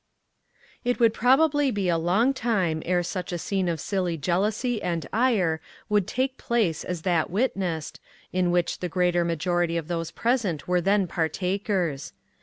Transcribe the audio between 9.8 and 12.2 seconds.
those present were then partakers!